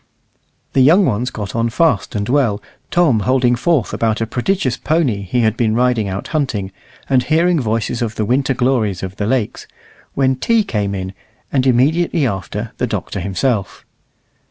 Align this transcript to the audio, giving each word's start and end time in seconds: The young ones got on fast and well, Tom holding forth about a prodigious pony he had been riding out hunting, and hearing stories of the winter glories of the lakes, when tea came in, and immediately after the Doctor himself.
The 0.73 0.81
young 0.81 1.05
ones 1.05 1.29
got 1.29 1.55
on 1.55 1.69
fast 1.69 2.15
and 2.15 2.27
well, 2.27 2.59
Tom 2.89 3.19
holding 3.19 3.55
forth 3.55 3.93
about 3.93 4.19
a 4.19 4.25
prodigious 4.25 4.75
pony 4.75 5.21
he 5.21 5.41
had 5.41 5.55
been 5.55 5.75
riding 5.75 6.07
out 6.07 6.29
hunting, 6.29 6.71
and 7.07 7.21
hearing 7.21 7.61
stories 7.61 8.01
of 8.01 8.15
the 8.15 8.25
winter 8.25 8.55
glories 8.55 9.03
of 9.03 9.17
the 9.17 9.27
lakes, 9.27 9.67
when 10.15 10.37
tea 10.37 10.63
came 10.63 10.95
in, 10.95 11.13
and 11.53 11.67
immediately 11.67 12.25
after 12.25 12.71
the 12.79 12.87
Doctor 12.87 13.19
himself. 13.19 13.85